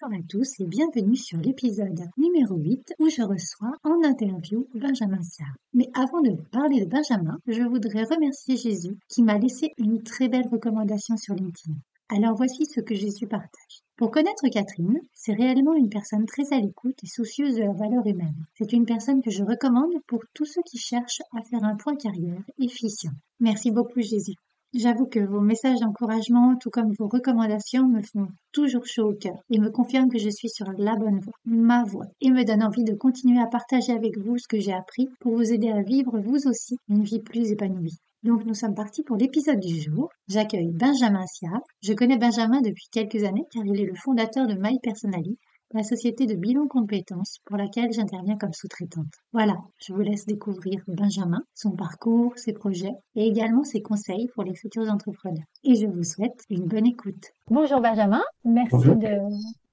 [0.00, 5.22] Bonjour à tous et bienvenue sur l'épisode numéro 8 où je reçois en interview Benjamin
[5.22, 5.56] Sarr.
[5.72, 10.28] Mais avant de parler de Benjamin, je voudrais remercier Jésus qui m'a laissé une très
[10.28, 11.74] belle recommandation sur LinkedIn.
[12.10, 13.82] Alors voici ce que Jésus partage.
[13.96, 18.06] Pour connaître Catherine, c'est réellement une personne très à l'écoute et soucieuse de la valeur
[18.06, 18.46] humaine.
[18.56, 21.96] C'est une personne que je recommande pour tous ceux qui cherchent à faire un point
[21.96, 23.12] carrière efficient.
[23.40, 24.36] Merci beaucoup Jésus.
[24.74, 29.42] J'avoue que vos messages d'encouragement, tout comme vos recommandations, me font toujours chaud au cœur
[29.50, 32.64] et me confirment que je suis sur la bonne voie, ma voie, et me donnent
[32.64, 35.80] envie de continuer à partager avec vous ce que j'ai appris pour vous aider à
[35.80, 37.96] vivre vous aussi une vie plus épanouie.
[38.24, 40.10] Donc nous sommes partis pour l'épisode du jour.
[40.28, 41.62] J'accueille Benjamin Siab.
[41.82, 45.38] Je connais Benjamin depuis quelques années car il est le fondateur de My Personally,
[45.74, 49.12] la société de bilan compétences pour laquelle j'interviens comme sous-traitante.
[49.32, 54.44] Voilà, je vous laisse découvrir Benjamin, son parcours, ses projets et également ses conseils pour
[54.44, 55.44] les futurs entrepreneurs.
[55.64, 57.32] Et je vous souhaite une bonne écoute.
[57.50, 59.18] Bonjour Benjamin, merci De,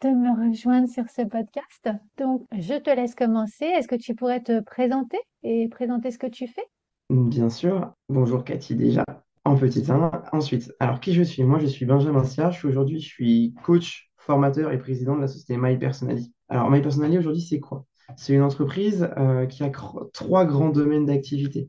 [0.01, 1.89] de me rejoindre sur ce podcast.
[2.17, 3.65] Donc, je te laisse commencer.
[3.65, 6.65] Est-ce que tu pourrais te présenter et présenter ce que tu fais?
[7.09, 7.93] Bien sûr.
[8.09, 9.05] Bonjour Cathy déjà
[9.45, 10.23] en petit 1.
[10.33, 11.43] Ensuite, alors qui je suis?
[11.43, 12.49] Moi, je suis Benjamin Sia.
[12.49, 16.33] Je suis aujourd'hui, je suis coach formateur et président de la société My Personally.
[16.49, 17.85] Alors, My Personally, aujourd'hui, c'est quoi?
[18.17, 19.71] C'est une entreprise euh, qui a
[20.13, 21.67] trois grands domaines d'activité.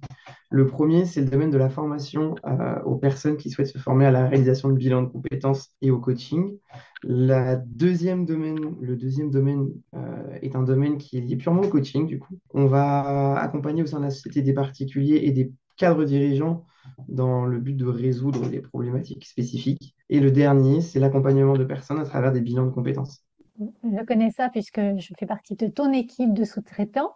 [0.50, 4.04] Le premier, c'est le domaine de la formation euh, aux personnes qui souhaitent se former
[4.04, 6.58] à la réalisation de bilan de compétences et au coaching.
[7.02, 11.68] La deuxième domaine, le deuxième domaine euh, est un domaine qui est lié purement au
[11.68, 12.38] coaching, du coup.
[12.52, 16.64] On va accompagner au sein de la société des particuliers et des cadres dirigeants
[17.08, 19.95] dans le but de résoudre des problématiques spécifiques.
[20.08, 23.24] Et le dernier, c'est l'accompagnement de personnes à travers des bilans de compétences.
[23.58, 27.14] Je connais ça puisque je fais partie de ton équipe de sous-traitants,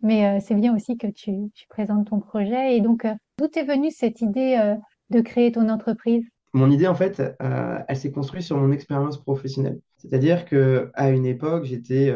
[0.00, 1.32] mais euh, c'est bien aussi que tu,
[1.68, 2.76] présentes ton projet.
[2.76, 4.74] Et donc, euh, d'où est venue cette idée euh,
[5.10, 6.24] de créer ton entreprise?
[6.54, 9.80] Mon idée, en fait, elle s'est construite sur mon expérience professionnelle.
[9.96, 12.14] C'est-à-dire qu'à une époque, j'étais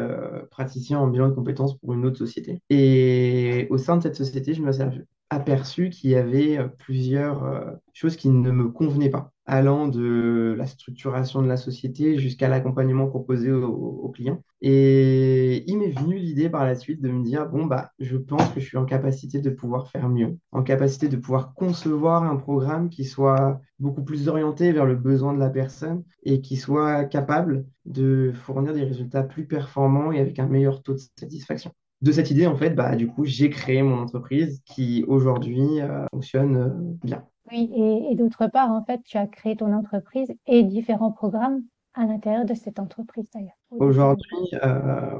[0.51, 2.61] praticien en bilan de compétences pour une autre société.
[2.69, 4.83] Et au sein de cette société, je me suis
[5.29, 11.41] aperçu qu'il y avait plusieurs choses qui ne me convenaient pas allant de la structuration
[11.41, 14.43] de la société jusqu'à l'accompagnement proposé aux, clients.
[14.61, 18.49] Et il m'est venu l'idée par la suite de me dire, bon, bah, je pense
[18.49, 22.35] que je suis en capacité de pouvoir faire mieux, en capacité de pouvoir concevoir un
[22.35, 27.05] programme qui soit beaucoup plus orienté vers le besoin de la personne et qui soit
[27.05, 31.71] capable de fournir des résultats plus performants et avec un meilleur taux de satisfaction
[32.01, 36.05] de cette idée, en fait, bah, du coup, j'ai créé mon entreprise qui aujourd'hui euh,
[36.11, 36.69] fonctionne euh,
[37.03, 37.25] bien.
[37.51, 41.63] Oui, et, d'autre part, en fait, tu as créé ton entreprise et différents programmes
[41.97, 43.57] à l'intérieur de cette entreprise d'ailleurs.
[43.71, 45.19] Aujourd'hui, euh,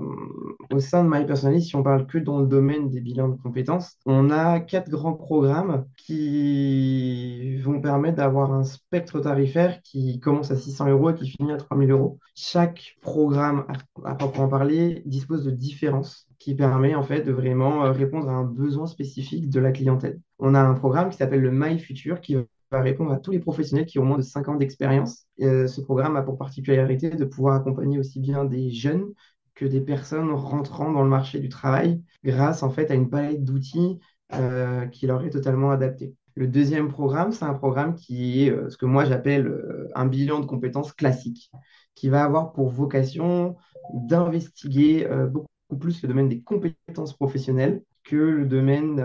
[0.72, 3.98] au sein de My si on parle que dans le domaine des bilans de compétences,
[4.06, 10.56] on a quatre grands programmes qui vont permettre d'avoir un spectre tarifaire qui commence à
[10.56, 12.20] 600 euros et qui finit à 3000 euros.
[12.36, 13.66] Chaque programme,
[14.06, 18.34] à, proprement parler, dispose de différences qui permet en fait de vraiment euh, répondre à
[18.34, 20.22] un besoin spécifique de la clientèle.
[20.38, 22.38] On a un programme qui s'appelle le My Future qui
[22.72, 25.26] va répondre à tous les professionnels qui ont moins de 5 ans d'expérience.
[25.42, 29.14] Euh, ce programme a pour particularité de pouvoir accompagner aussi bien des jeunes
[29.56, 33.44] que des personnes rentrant dans le marché du travail grâce en fait à une palette
[33.44, 34.00] d'outils
[34.34, 36.14] euh, qui leur est totalement adaptée.
[36.36, 39.52] Le deuxième programme, c'est un programme qui est euh, ce que moi j'appelle
[39.96, 41.50] un bilan de compétences classique,
[41.96, 43.56] qui va avoir pour vocation
[43.94, 45.48] d'investiguer beaucoup
[45.80, 49.00] plus le domaine des compétences professionnelles que le domaine,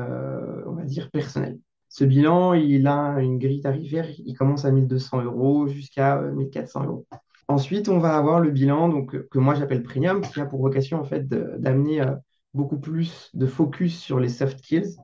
[0.67, 1.59] on va dire, personnel.
[1.93, 6.87] Ce bilan, il a une grille tarifaire, il commence à 1200 euros jusqu'à 1400 euh,
[6.87, 7.07] euros.
[7.49, 10.99] Ensuite, on va avoir le bilan donc, que moi j'appelle premium, qui a pour vocation
[10.99, 12.15] en fait d'amener euh,
[12.55, 14.97] beaucoup plus de focus sur les soft skills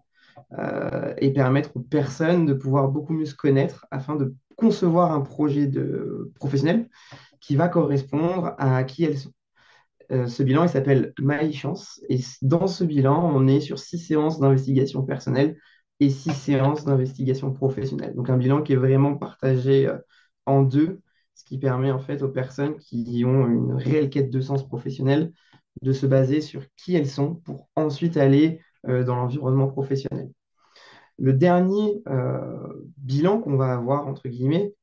[0.58, 5.20] euh, et permettre aux personnes de pouvoir beaucoup mieux se connaître afin de concevoir un
[5.20, 6.88] projet de professionnel
[7.38, 9.32] qui va correspondre à qui elles sont.
[10.08, 12.00] ce bilan, il s'appelle My Chance.
[12.08, 15.58] Et dans ce bilan, on est sur six séances d'investigation personnelle
[16.00, 18.14] et six séances d'investigation professionnelle.
[18.14, 19.98] Donc un bilan qui est vraiment partagé euh,
[20.46, 21.00] en deux,
[21.34, 25.32] ce qui permet en fait aux personnes qui ont une réelle quête de sens professionnel
[25.82, 30.30] de se baser sur qui elles sont pour ensuite aller euh, dans l'environnement professionnel.
[31.18, 34.77] Le dernier euh, bilan qu'on va avoir, entre guillemets, le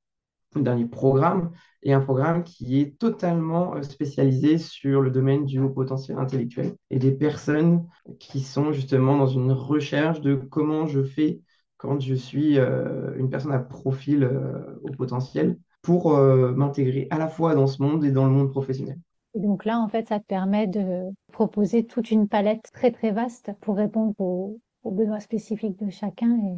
[0.63, 1.51] dernier programme
[1.83, 6.75] est un programme qui est totalement euh, spécialisé sur le domaine du haut potentiel intellectuel
[6.89, 7.85] et des personnes
[8.19, 11.41] qui sont justement dans une recherche de comment je fais
[11.77, 17.27] quand je suis euh, une personne à profil euh, au potentiel pour m'intégrer à la
[17.27, 18.97] fois dans ce monde et dans le monde professionnel.
[19.35, 23.11] Et donc là, en fait, ça te permet de proposer toute une palette très très
[23.11, 26.57] vaste pour répondre aux, besoins spécifiques de chacun et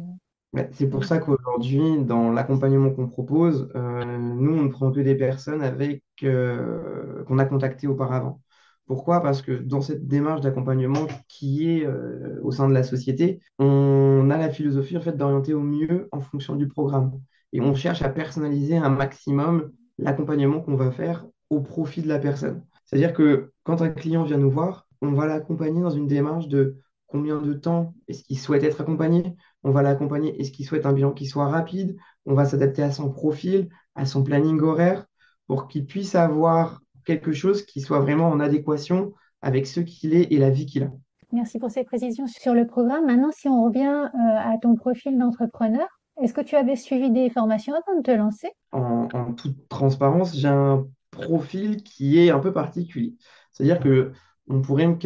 [0.72, 5.14] c'est pour ça qu'aujourd'hui, dans l'accompagnement qu'on propose, euh, nous, on ne prend que des
[5.14, 8.40] personnes avec euh, qu'on a contactées auparavant.
[8.86, 9.22] Pourquoi?
[9.22, 14.30] Parce que dans cette démarche d'accompagnement qui est euh, au sein de la société, on
[14.30, 17.20] a la philosophie en fait, d'orienter au mieux en fonction du programme.
[17.52, 22.18] Et on cherche à personnaliser un maximum l'accompagnement qu'on va faire au profit de la
[22.18, 22.64] personne.
[22.86, 26.76] C'est-à-dire que quand un client vient nous voir, on va l'accompagner dans une démarche de
[27.08, 29.34] combien de temps est-ce qu'il souhaite être accompagné,
[29.64, 30.40] on va l'accompagner.
[30.40, 31.96] Est-ce qu'il souhaite un bilan qui soit rapide?
[32.26, 35.06] On va s'adapter à son profil, à son planning horaire,
[35.46, 40.32] pour qu'il puisse avoir quelque chose qui soit vraiment en adéquation avec ce qu'il est
[40.32, 40.92] et la vie qu'il a.
[41.32, 43.06] Merci pour ces précisions sur le programme.
[43.06, 45.86] Maintenant, si on revient euh, à ton profil d'entrepreneur,
[46.22, 48.48] est-ce que tu avais suivi des formations avant de te lancer?
[48.72, 53.14] En, en, toute transparence, j'ai un profil qui est un peu particulier.
[53.52, 54.12] C'est-à-dire que
[54.48, 54.96] on pourrait me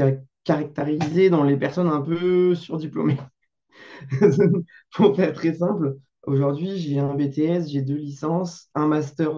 [0.45, 3.19] caractériser dans les personnes un peu surdiplômées.
[4.95, 5.97] Pour faire très simple,
[6.27, 9.33] aujourd'hui, j'ai un BTS, j'ai deux licences, un Master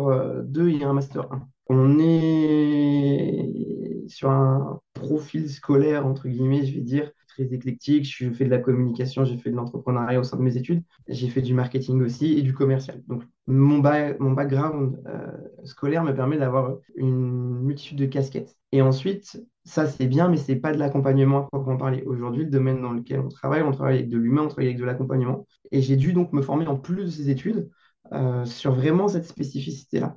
[0.45, 1.49] 2 euh, et un Master 1.
[1.69, 8.05] On est sur un profil scolaire, entre guillemets, je vais dire, très éclectique.
[8.05, 10.83] Je fais de la communication, j'ai fait de l'entrepreneuriat au sein de mes études.
[11.09, 13.03] J'ai fait du marketing aussi et du commercial.
[13.09, 13.83] Donc, mon,
[14.21, 15.33] mon background euh,
[15.65, 18.57] scolaire me permet d'avoir une multitude de casquettes.
[18.73, 22.03] Et ensuite, ça c'est bien, mais c'est pas de l'accompagnement à proprement parler.
[22.07, 24.79] Aujourd'hui, le domaine dans lequel on travaille, on travaille avec de l'humain, on travaille avec
[24.79, 25.47] de l'accompagnement.
[25.73, 27.69] Et j'ai dû donc me former en plus de ces études
[28.13, 30.17] euh, sur vraiment cette spécificité-là.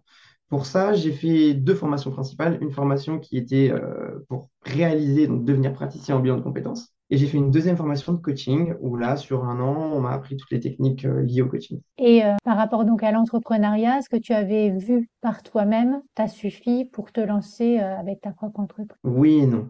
[0.49, 2.57] Pour ça, j'ai fait deux formations principales.
[2.61, 6.93] Une formation qui était euh, pour réaliser, donc devenir praticien en bilan de compétences.
[7.09, 10.11] Et j'ai fait une deuxième formation de coaching où là, sur un an, on m'a
[10.11, 11.79] appris toutes les techniques euh, liées au coaching.
[11.97, 16.27] Et euh, par rapport donc à l'entrepreneuriat, ce que tu avais vu par toi-même t'a
[16.27, 18.97] suffi pour te lancer avec ta propre entreprise?
[19.03, 19.69] Oui et non.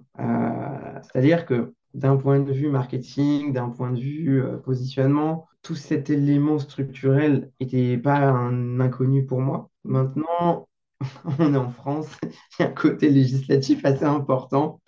[1.04, 6.60] C'est-à-dire que d'un point de vue marketing, d'un point de vue positionnement, tout cet élément
[6.60, 9.69] structurel n'était pas un inconnu pour moi.
[9.84, 10.68] Maintenant,
[11.39, 12.07] on est en France,
[12.60, 14.80] il y a un côté législatif assez important,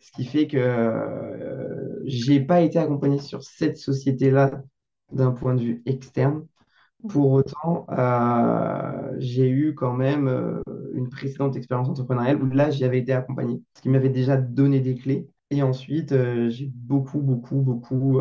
[0.00, 4.62] ce qui fait que euh, je n'ai pas été accompagné sur cette société-là
[5.12, 6.46] d'un point de vue externe.
[7.08, 10.62] Pour autant, euh, j'ai eu quand même euh,
[10.94, 14.80] une précédente expérience entrepreneuriale où là, j'y avais été accompagné, ce qui m'avait déjà donné
[14.80, 15.28] des clés.
[15.50, 16.12] Et ensuite,
[16.48, 18.20] j'ai beaucoup, beaucoup, beaucoup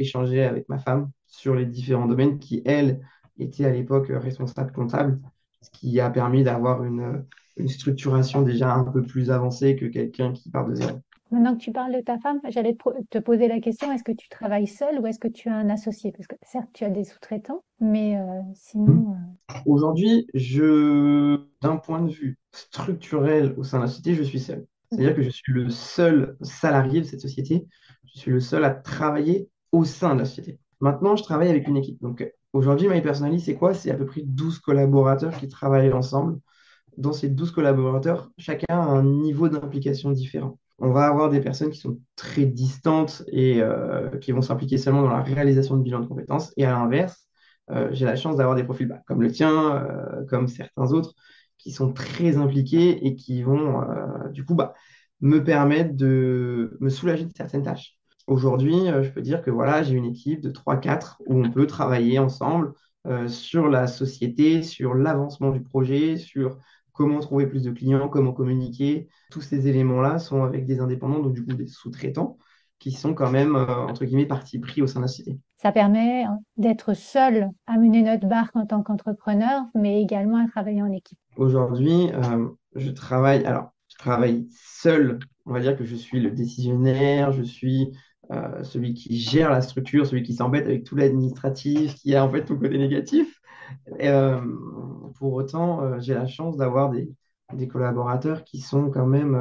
[0.00, 3.00] échangé avec ma femme sur les différents domaines qui, elle,
[3.38, 5.20] était à l'époque responsable comptable
[5.64, 7.24] ce qui a permis d'avoir une,
[7.66, 10.98] structuration déjà un peu plus avancée que quelqu'un qui part de zéro.
[11.30, 12.76] Maintenant que tu parles de ta femme, j'allais
[13.10, 15.68] te poser la question, est-ce que tu travailles seul ou est-ce que tu as un
[15.68, 16.12] associé?
[16.12, 19.14] Parce que certes, tu as des sous-traitants, mais euh, sinon...
[19.14, 24.38] Euh, Aujourd'hui, je, d'un point de vue structurel au sein de la société, je suis
[24.38, 24.66] seul.
[24.90, 27.66] C'est-à-dire que je suis le seul salarié de cette société,
[28.04, 30.60] je suis le seul à travailler au sein de la société.
[30.80, 32.00] Maintenant, je travaille avec une équipe.
[32.00, 32.24] Donc,
[32.54, 33.74] Aujourd'hui, MyPersonally, c'est quoi?
[33.74, 36.38] C'est à peu près 12 collaborateurs qui travaillent ensemble.
[36.96, 40.58] Dans ces 12 collaborateurs, chacun a un niveau d'implication différent.
[40.78, 45.02] On va avoir des personnes qui sont très distantes et euh, qui vont s'impliquer seulement
[45.02, 46.52] dans la réalisation de bilan de compétences.
[46.56, 47.28] Et à l'inverse,
[47.70, 51.14] euh, j'ai la chance d'avoir des profils bah, comme le tien, euh, comme certains autres,
[51.58, 53.80] qui sont très impliqués et qui vont,
[54.32, 54.74] du coup, bah,
[55.20, 57.96] me permettre de me soulager de certaines tâches.
[58.26, 62.18] Aujourd'hui, je peux dire que voilà, j'ai une équipe de 3-4 où on peut travailler
[62.18, 62.74] ensemble
[63.28, 66.58] sur la société, sur l'avancement du projet, sur
[66.94, 69.08] comment trouver plus de clients, comment communiquer.
[69.30, 72.38] Tous ces éléments-là sont avec des indépendants, donc du coup des sous-traitants,
[72.78, 75.38] qui sont quand même, euh, entre guillemets, partie pris au sein de la société.
[75.58, 80.48] Ça permet hein, d'être seul à mener notre barque en tant qu'entrepreneur, mais également à
[80.48, 81.18] travailler en équipe.
[81.36, 82.10] Aujourd'hui,
[82.74, 85.18] je travaille, alors, je travaille seul.
[85.46, 87.92] On va dire que je suis le décisionnaire, je suis
[88.30, 92.30] euh, celui qui gère la structure, celui qui s'embête avec tout l'administratif, qui a en
[92.30, 93.33] fait tout le côté négatif.
[94.00, 94.40] Euh,
[95.18, 97.12] pour autant, euh, j'ai la chance d'avoir des,
[97.68, 99.38] collaborateurs qui sont quand même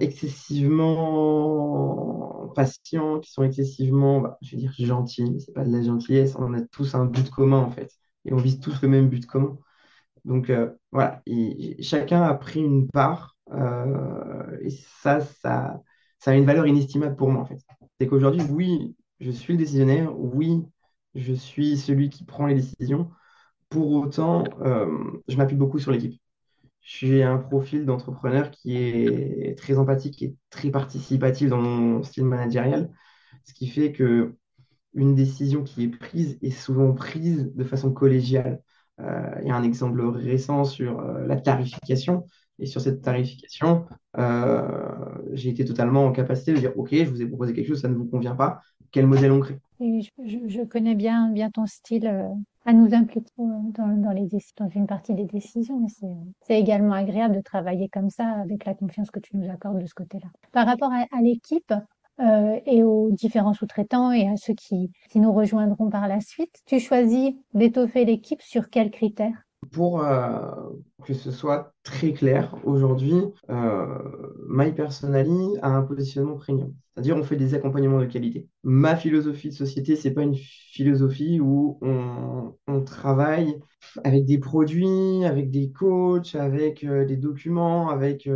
[0.00, 5.82] excessivement patients, qui sont excessivement, bah, je vais dire gentils, mais c'est pas de la
[5.82, 7.92] gentillesse, on a tous un but commun en fait,
[8.24, 9.56] et on vise tous le même but commun.
[10.24, 10.50] Donc
[10.90, 11.22] voilà,
[11.80, 15.80] chacun a pris une part, et ça, ça,
[16.18, 17.60] ça a une valeur inestimable pour moi, en fait.
[18.00, 20.64] C'est qu'aujourd'hui, oui, je suis le décisionnaire, oui,
[21.14, 23.10] je suis celui qui prend les décisions.
[23.70, 24.88] Pour autant, euh,
[25.28, 26.20] je m'appuie beaucoup sur l'équipe.
[26.80, 32.90] J'ai un profil d'entrepreneur qui est très empathique et très participatif dans mon style managérial,
[33.44, 34.34] ce qui fait que
[34.94, 38.62] une décision qui est prise est souvent prise de façon collégiale.
[39.00, 42.26] Euh, il y a un exemple récent sur euh, la tarification.
[42.60, 43.86] Et sur cette tarification,
[45.32, 47.88] j'ai été totalement en capacité de dire, OK, je vous ai proposé quelque chose, ça
[47.88, 48.60] ne vous convient pas.
[48.94, 49.58] Quel modèle on crée?
[49.80, 52.06] Je, connais bien, bien ton style
[52.64, 55.84] à nous impliquer dans, dans, les, dans une partie des décisions.
[56.42, 59.86] C'est également agréable de travailler comme ça avec la confiance que tu nous accordes de
[59.86, 60.28] ce côté-là.
[60.52, 61.74] Par rapport à l'équipe,
[62.20, 66.62] euh, et aux différents sous-traitants et à ceux qui, qui nous rejoindront par la suite.
[66.64, 69.42] Tu choisis d'étoffer l'équipe sur quels critères?
[69.70, 70.40] Pour euh,
[71.04, 73.14] que ce soit très clair, aujourd'hui,
[73.50, 73.98] euh,
[74.48, 76.74] My Personally a un positionnement premium.
[76.94, 78.48] C'est-à-dire, on fait des accompagnements de qualité.
[78.62, 82.54] Ma philosophie de société, c'est pas une philosophie où on,
[82.84, 83.58] travaille
[84.04, 88.28] avec des produits, avec des coachs, avec euh, des documents, avec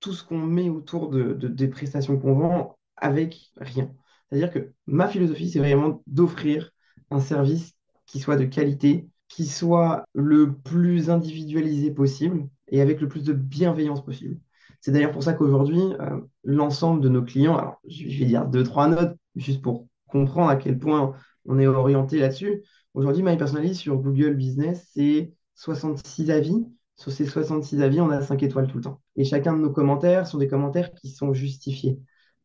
[0.00, 3.90] tout ce qu'on met autour de, des prestations qu'on vend avec rien.
[4.28, 6.70] C'est-à-dire que ma philosophie, c'est vraiment d'offrir
[7.10, 7.74] un service
[8.06, 13.32] qui soit de qualité, qui soit le plus individualisé possible et avec le plus de
[13.32, 14.38] bienveillance possible.
[14.80, 18.62] C'est d'ailleurs pour ça qu'aujourd'hui, euh, l'ensemble de nos clients, alors je vais dire deux,
[18.62, 21.14] trois notes, juste pour comprendre à quel point
[21.46, 22.62] on est orienté là-dessus.
[22.92, 26.64] Aujourd'hui, My Personally sur Google Business, c'est 66 avis
[26.96, 29.00] sur ces 66 avis, on a 5 étoiles tout le temps.
[29.16, 31.98] Et chacun de nos commentaires sont des commentaires qui sont justifiés.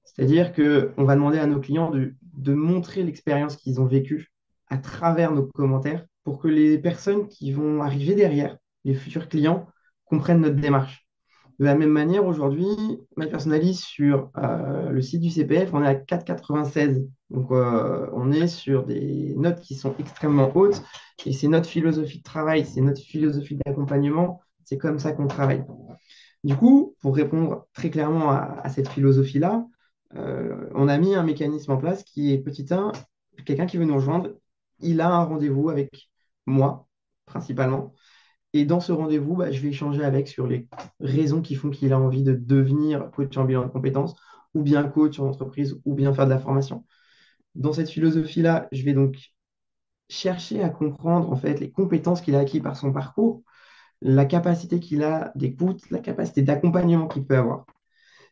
[0.03, 4.31] C'est-à-dire qu'on va demander à nos clients de, de montrer l'expérience qu'ils ont vécue
[4.67, 9.67] à travers nos commentaires pour que les personnes qui vont arriver derrière, les futurs clients,
[10.05, 11.05] comprennent notre démarche.
[11.59, 12.69] De la même manière, aujourd'hui,
[13.17, 17.05] MyPersonalise sur euh, le site du CPF, on est à 4,96.
[17.29, 20.81] Donc, euh, on est sur des notes qui sont extrêmement hautes.
[21.25, 24.39] Et c'est notre philosophie de travail, c'est notre philosophie d'accompagnement.
[24.63, 25.65] C'est comme ça qu'on travaille.
[26.45, 29.65] Du coup, pour répondre très clairement à, cette philosophie-là,
[30.15, 32.93] euh, on a mis un mécanisme en place qui est petit 1,
[33.45, 34.29] quelqu'un qui veut nous rejoindre,
[34.79, 36.08] il a un rendez-vous avec
[36.49, 36.87] moi,
[37.25, 37.93] principalement.
[38.53, 40.67] Et dans ce rendez-vous, bah, je vais échanger avec sur les
[40.99, 44.15] raisons qui font qu'il a envie de devenir coach en bilan de compétences,
[44.55, 46.85] ou bien coach en entreprise, ou bien faire de la formation.
[47.55, 49.17] Dans cette philosophie-là, je vais donc
[50.09, 53.43] chercher à comprendre en fait les compétences qu'il a acquises par son parcours,
[54.01, 57.65] la capacité qu'il a d'écoute, la capacité d'accompagnement qu'il peut avoir.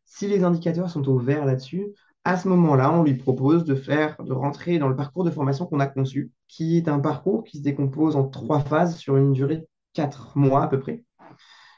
[0.05, 1.87] Si les indicateurs sont au vert là-dessus,
[2.27, 5.65] à ce moment-là, on lui propose de faire, de rentrer dans le parcours de formation
[5.65, 9.31] qu'on a conçu, qui est un parcours qui se décompose en trois phases sur une
[9.31, 11.05] durée quatre mois à peu près.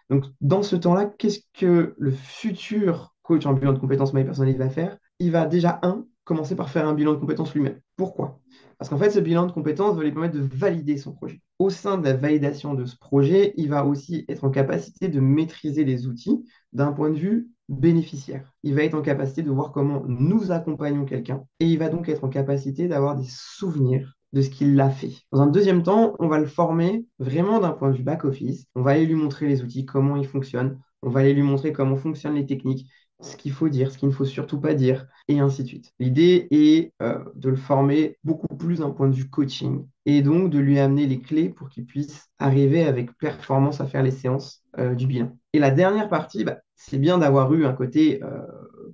[0.09, 4.57] Donc, dans ce temps-là, qu'est-ce que le futur coach en bilan de compétences My Personality
[4.57, 4.97] va faire?
[5.19, 7.79] Il va déjà, un, commencer par faire un bilan de compétences lui-même.
[7.95, 8.39] Pourquoi?
[8.79, 11.43] Parce qu'en fait, ce bilan de compétences va lui permettre de valider son projet.
[11.59, 15.19] Au sein de la validation de ce projet, il va aussi être en capacité de
[15.19, 18.51] maîtriser les outils d'un point de vue bénéficiaire.
[18.63, 22.09] Il va être en capacité de voir comment nous accompagnons quelqu'un et il va donc
[22.09, 25.11] être en capacité d'avoir des souvenirs de ce qu'il a fait.
[25.31, 28.65] Dans un deuxième temps, on va le former vraiment d'un point de vue back-office.
[28.75, 30.79] On va aller lui montrer les outils, comment ils fonctionnent.
[31.01, 32.87] On va aller lui montrer comment fonctionnent les techniques,
[33.21, 35.93] ce qu'il faut dire, ce qu'il ne faut surtout pas dire, et ainsi de suite.
[35.99, 40.49] L'idée est euh, de le former beaucoup plus d'un point de vue coaching, et donc
[40.49, 44.63] de lui amener les clés pour qu'il puisse arriver avec performance à faire les séances
[44.77, 45.37] euh, du bilan.
[45.53, 48.41] Et la dernière partie, bah, c'est bien d'avoir eu un côté euh,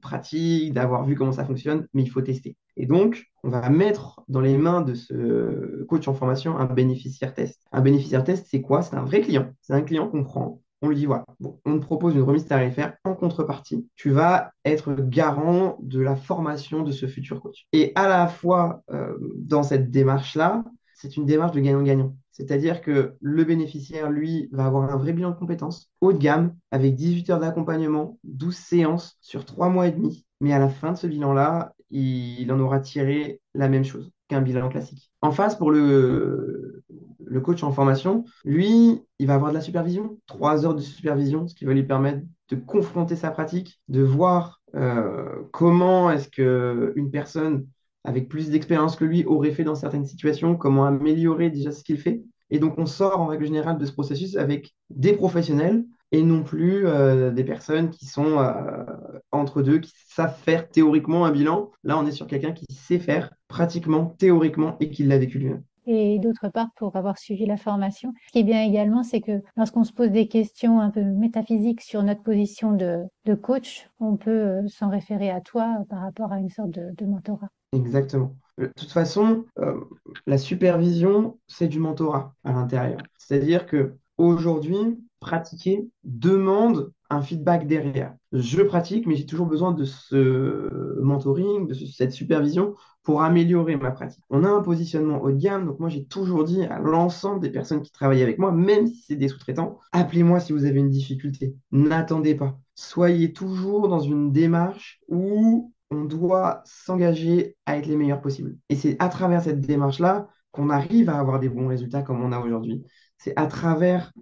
[0.01, 2.57] pratique, d'avoir vu comment ça fonctionne, mais il faut tester.
[2.77, 7.33] Et donc, on va mettre dans les mains de ce coach en formation un bénéficiaire
[7.33, 7.61] test.
[7.71, 8.81] Un bénéficiaire test, c'est quoi?
[8.81, 9.51] C'est un vrai client.
[9.61, 10.61] C'est un client qu'on prend.
[10.85, 11.25] On lui dit, voilà,
[11.65, 13.89] on te propose une remise tarifaire en contrepartie.
[13.95, 17.65] Tu vas être garant de la formation de ce futur coach.
[17.73, 20.63] Et à la fois, euh, dans cette démarche-là,
[20.93, 22.15] c'est une démarche de gagnant-gagnant.
[22.29, 26.55] C'est-à-dire que le bénéficiaire, lui, va avoir un vrai bilan de compétences haut de gamme,
[26.69, 30.27] avec 18 heures d'accompagnement, 12 séances sur 3 mois et demi.
[30.39, 34.41] Mais à la fin de ce bilan-là, il en aura tiré la même chose qu'un
[34.41, 35.11] bilan classique.
[35.21, 36.83] En face, pour le,
[37.25, 41.47] le coach en formation, lui, il va avoir de la supervision, 3 heures de supervision,
[41.47, 47.11] ce qui va lui permettre de confronter sa pratique, de voir euh, comment est-ce qu'une
[47.11, 47.67] personne
[48.03, 51.97] avec plus d'expérience que lui aurait fait dans certaines situations, comment améliorer déjà ce qu'il
[51.97, 52.21] fait.
[52.51, 56.43] Et donc, on sort en règle générale de ce processus avec des professionnels et non
[56.43, 58.83] plus euh, des personnes qui sont euh,
[59.31, 61.71] entre deux, qui savent faire théoriquement un bilan.
[61.83, 65.63] Là, on est sur quelqu'un qui sait faire pratiquement, théoriquement, et qui l'a vécu lui-même
[65.87, 68.11] et d'autre part pour avoir suivi la formation.
[68.25, 71.81] Ce qui est bien également, c'est que lorsqu'on se pose des questions un peu métaphysiques
[71.81, 76.39] sur notre position de, coach, on peut euh, s'en référer à toi par rapport à
[76.39, 77.49] une sorte de mentorat.
[77.71, 78.35] Exactement.
[78.57, 79.81] De toute façon, euh,
[80.27, 83.01] la supervision, c'est du mentorat à l'intérieur.
[83.17, 88.13] C'est-à-dire que aujourd'hui, pratiquer demande un feedback derrière.
[88.31, 93.89] Je pratique, mais j'ai toujours besoin de ce mentoring, de cette supervision pour améliorer ma
[93.89, 94.23] pratique.
[94.29, 97.49] On a un positionnement haut de gamme, donc moi j'ai toujours dit à l'ensemble des
[97.49, 100.89] personnes qui travaillent avec moi, même si c'est des sous-traitants, appelez-moi si vous avez une
[100.89, 101.55] difficulté.
[101.71, 102.59] N'attendez pas.
[102.75, 108.57] Soyez toujours dans une démarche où on doit s'engager à être les meilleurs possibles.
[108.69, 112.31] Et c'est à travers cette démarche-là qu'on arrive à avoir des bons résultats comme on
[112.31, 112.83] a aujourd'hui.
[113.17, 114.13] C'est à travers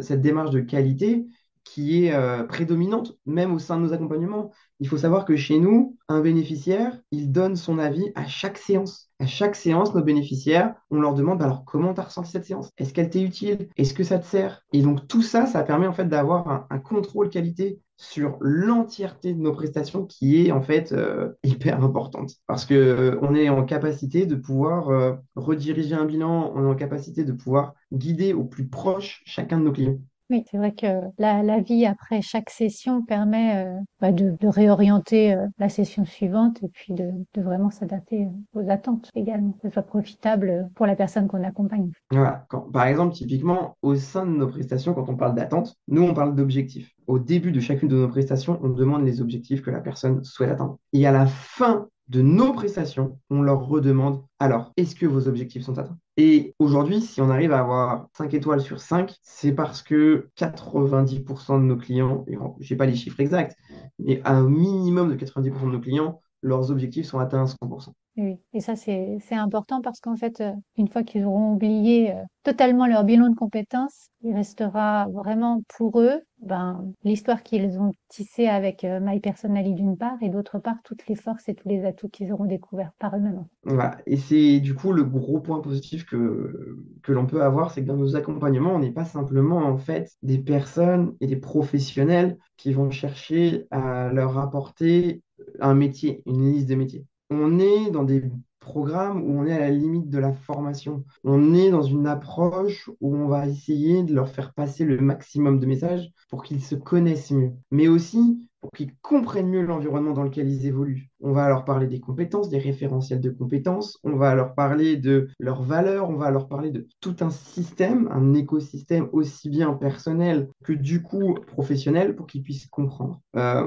[0.00, 1.26] cette démarche de qualité
[1.64, 4.52] qui est euh, prédominante, même au sein de nos accompagnements.
[4.80, 9.10] Il faut savoir que chez nous, un bénéficiaire, il donne son avis à chaque séance.
[9.18, 12.44] À chaque séance, nos bénéficiaires, on leur demande bah, alors comment tu as ressenti cette
[12.44, 12.70] séance?
[12.76, 13.68] Est-ce qu'elle t'est utile?
[13.76, 14.62] Est-ce que ça te sert?
[14.72, 19.40] Et donc tout ça, ça permet en fait d'avoir un, contrôle qualité sur l'entièreté de
[19.40, 24.26] nos prestations qui est en fait euh, hyper importante parce que on est en capacité
[24.26, 29.22] de pouvoir rediriger un bilan, on est en capacité de pouvoir guider au plus proche
[29.24, 29.98] chacun de nos clients.
[30.34, 30.86] Oui, c'est vrai que
[31.16, 36.68] la, vie après chaque session permet euh, bah, de, réorienter euh, la session suivante et
[36.68, 41.28] puis de, vraiment s'adapter euh, aux attentes également, que ce soit profitable pour la personne
[41.28, 41.92] qu'on accompagne.
[42.10, 42.48] Voilà.
[42.72, 46.34] par exemple, typiquement, au sein de nos prestations, quand on parle d'attente, nous, on parle
[46.34, 46.90] d'objectifs.
[47.06, 50.50] Au début de chacune de nos prestations, on demande les objectifs que la personne souhaite
[50.50, 50.78] atteindre.
[50.92, 55.62] Et à la fin de nos prestations, on leur redemande alors, est-ce que vos objectifs
[55.62, 55.96] sont atteints?
[56.18, 61.60] Et aujourd'hui, si on arrive à avoir 5 étoiles sur 5, c'est parce que 90%
[61.60, 62.26] de nos clients,
[62.60, 63.56] je n'ai pas les chiffres exacts,
[63.98, 67.94] mais un minimum de 90% de nos clients, leurs objectifs sont atteints à 100%.
[68.16, 72.22] Oui, et ça c'est important parce qu'en fait, euh, une fois qu'ils auront oublié euh,
[72.42, 78.46] totalement leur bilan de compétences, il restera vraiment pour eux ben, l'histoire qu'ils ont tissée
[78.46, 81.84] avec euh, My Personality d'une part et d'autre part toutes les forces et tous les
[81.84, 83.46] atouts qu'ils auront découverts par eux-mêmes.
[83.64, 83.98] Voilà.
[84.06, 87.88] Et c'est du coup le gros point positif que, que l'on peut avoir, c'est que
[87.88, 92.72] dans nos accompagnements, on n'est pas simplement en fait des personnes et des professionnels qui
[92.72, 95.22] vont chercher à leur apporter
[95.60, 98.22] un métier, une liste de métiers on est dans des
[98.64, 101.04] programmes où on est à la limite de la formation.
[101.22, 105.60] On est dans une approche où on va essayer de leur faire passer le maximum
[105.60, 110.24] de messages pour qu'ils se connaissent mieux, mais aussi pour qu'ils comprennent mieux l'environnement dans
[110.24, 111.10] lequel ils évoluent.
[111.26, 115.28] On va leur parler des compétences, des référentiels de compétences, on va leur parler de
[115.38, 120.50] leurs valeurs, on va leur parler de tout un système, un écosystème aussi bien personnel
[120.62, 123.22] que du coup professionnel pour qu'ils puissent comprendre.
[123.36, 123.64] Euh,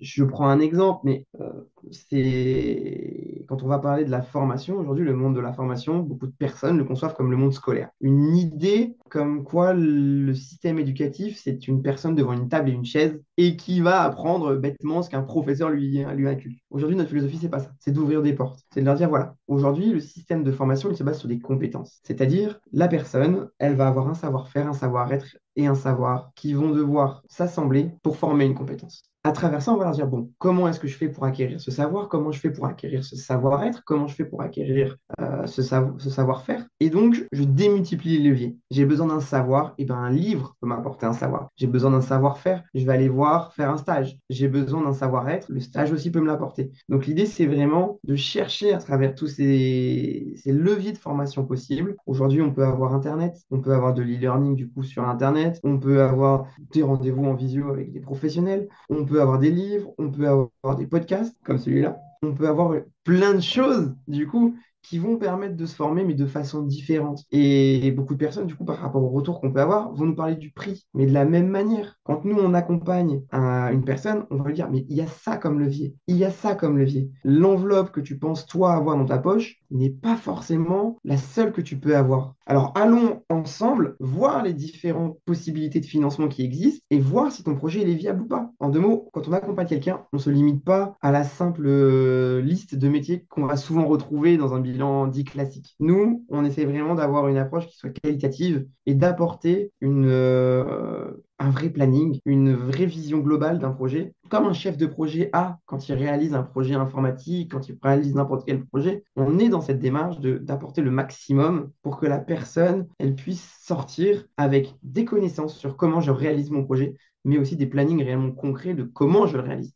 [0.00, 1.50] je, prends un exemple, mais euh,
[1.90, 6.28] c'est quand on va parler de la formation, aujourd'hui le monde de la formation, beaucoup
[6.28, 7.90] de personnes le conçoivent comme le monde scolaire.
[8.00, 12.84] Une idée comme quoi le système éducatif, c'est une personne devant une table et une
[12.84, 16.28] chaise et qui va apprendre bêtement ce qu'un professeur lui, lui
[16.70, 17.72] Aujourd'hui, notre philosophie, c'est pas ça.
[17.78, 18.60] C'est d'ouvrir des portes.
[18.72, 21.38] C'est de leur dire, voilà, aujourd'hui, le système de formation, il se base sur des
[21.38, 22.00] compétences.
[22.02, 26.70] C'est-à-dire, la personne, elle va avoir un savoir-faire, un savoir-être et un savoir qui vont
[26.70, 30.68] devoir s'assembler pour former une compétence à travers ça, on va leur dire, bon, comment
[30.68, 32.10] est-ce que je fais pour acquérir ce savoir?
[32.10, 33.82] Comment je fais pour acquérir ce savoir-être?
[33.84, 36.66] Comment je fais pour acquérir euh, ce, savoir-faire?
[36.78, 38.58] Et donc, je démultiplie les leviers.
[38.70, 41.48] J'ai besoin d'un savoir, et bien un livre peut m'apporter un savoir.
[41.56, 44.18] J'ai besoin d'un savoir-faire, je vais aller voir, faire un stage.
[44.28, 46.70] J'ai besoin d'un savoir-être, le stage aussi peut me l'apporter.
[46.90, 51.96] Donc, l'idée, c'est vraiment de chercher à travers tous ces, ces leviers de formation possibles.
[52.04, 55.78] Aujourd'hui, on peut avoir Internet, on peut avoir de l'e-learning du coup sur Internet, on
[55.78, 60.10] peut avoir des rendez-vous en visio avec des professionnels, on peut avoir des livres, on
[60.10, 62.74] peut avoir des podcasts comme celui-là, on peut avoir
[63.04, 67.24] plein de choses, du coup, qui vont permettre de se former, mais de façon différente.
[67.32, 70.14] Et beaucoup de personnes, du coup, par rapport au retour qu'on peut avoir, vont nous
[70.14, 71.98] parler du prix, mais de la même manière.
[72.02, 75.38] Quand nous, on accompagne une personne, on va lui dire, mais il y a ça
[75.38, 77.10] comme levier, il y a ça comme levier.
[77.24, 81.60] L'enveloppe que tu penses, toi, avoir dans ta poche, n'est pas forcément la seule que
[81.60, 82.34] tu peux avoir.
[82.46, 87.54] Alors, allons ensemble voir les différentes possibilités de financement qui existent et voir si ton
[87.54, 88.50] projet est viable ou pas.
[88.60, 91.66] En deux mots, quand on accompagne quelqu'un, on ne se limite pas à la simple
[91.66, 95.74] euh, liste de métiers qu'on va souvent retrouver dans un bilan dit classique.
[95.80, 101.50] Nous, on essaie vraiment d'avoir une approche qui soit qualitative et d'apporter une, euh, un
[101.50, 104.14] vrai planning, une vraie vision globale d'un projet.
[104.30, 108.14] Comme un chef de projet a quand il réalise un projet informatique, quand il réalise
[108.14, 112.86] n'importe quel projet, on est dans cette démarche d'apporter le maximum pour que la personne,
[112.98, 116.94] elle puisse sortir avec des connaissances sur comment je réalise mon projet,
[117.24, 119.74] mais aussi des plannings réellement concrets de comment je le réalise.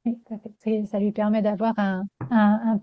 [0.91, 2.05] Ça lui permet d'avoir un,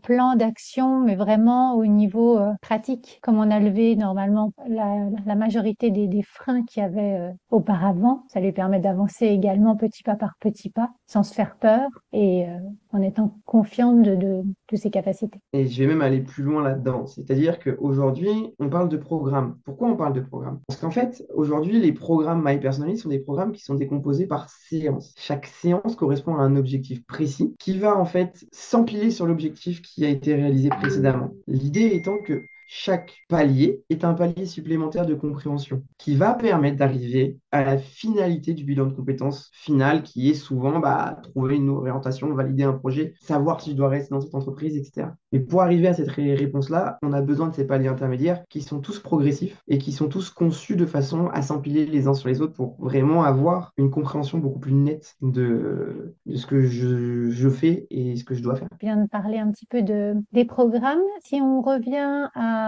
[0.02, 5.90] plan d'action, mais vraiment au niveau euh, pratique, comme on a levé normalement la, majorité
[5.90, 8.24] des, freins qu'il y avait euh, auparavant.
[8.28, 11.88] Ça lui permet d'avancer également petit pas par petit pas, sans se faire peur.
[12.12, 12.58] Et euh,
[12.96, 15.40] en étant confiante de, ses capacités.
[15.52, 17.06] Et je vais même aller plus loin là-dedans.
[17.08, 19.58] C'est-à-dire qu'aujourd'hui, on parle de programme.
[19.66, 20.62] Pourquoi on parle de programme?
[20.68, 24.50] Parce qu'en fait, aujourd'hui, les programmes My Personally sont des programmes qui sont décomposés par
[24.50, 25.14] séance.
[25.18, 30.06] Chaque séance correspond à un objectif précis qui va en fait s'empiler sur l'objectif qui
[30.06, 31.32] a été réalisé précédemment.
[31.48, 32.46] L'idée étant que
[32.78, 38.54] chaque palier est un palier supplémentaire de compréhension qui va permettre d'arriver à la finalité
[38.54, 43.14] du bilan de compétences final qui est souvent bah, trouver une orientation, valider un projet,
[43.22, 45.08] savoir si je dois rester dans cette entreprise, etc.
[45.32, 48.82] Mais pour arriver à cette réponse-là, on a besoin de ces paliers intermédiaires qui sont
[48.82, 52.42] tous progressifs et qui sont tous conçus de façon à s'empiler les uns sur les
[52.42, 58.18] autres pour vraiment avoir une compréhension beaucoup plus nette de, ce que je, fais et
[58.18, 58.68] ce que je dois faire.
[58.82, 61.00] Je viens de parler un petit peu de, des programmes.
[61.24, 62.65] Si on revient à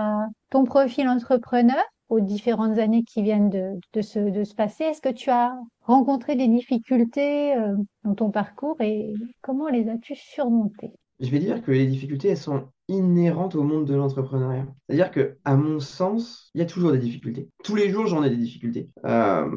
[0.49, 5.01] ton profil entrepreneur, aux différentes années qui viennent de, de, se, de se passer, est-ce
[5.01, 10.91] que tu as rencontré des difficultés euh, dans ton parcours et comment les as-tu surmontées?
[11.19, 14.67] Je vais dire que les difficultés, elles sont inhérentes au monde de l'entrepreneuriat.
[14.87, 17.49] C'est-à-dire que, à mon sens, il y a toujours des difficultés.
[17.63, 18.89] Tous les jours, j'en ai des difficultés.
[19.05, 19.49] Euh,